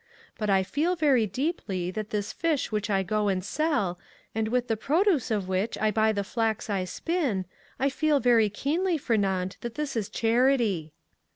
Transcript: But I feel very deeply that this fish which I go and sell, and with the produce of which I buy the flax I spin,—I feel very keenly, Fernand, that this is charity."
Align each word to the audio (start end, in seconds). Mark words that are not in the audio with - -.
But 0.39 0.49
I 0.49 0.63
feel 0.63 0.95
very 0.95 1.27
deeply 1.27 1.91
that 1.91 2.09
this 2.09 2.33
fish 2.33 2.71
which 2.71 2.89
I 2.89 3.03
go 3.03 3.27
and 3.27 3.45
sell, 3.45 3.99
and 4.33 4.47
with 4.47 4.67
the 4.67 4.75
produce 4.75 5.29
of 5.29 5.47
which 5.47 5.77
I 5.77 5.91
buy 5.91 6.11
the 6.11 6.23
flax 6.23 6.71
I 6.71 6.85
spin,—I 6.85 7.89
feel 7.89 8.19
very 8.19 8.49
keenly, 8.49 8.97
Fernand, 8.97 9.57
that 9.61 9.75
this 9.75 9.95
is 9.95 10.09
charity." 10.09 10.93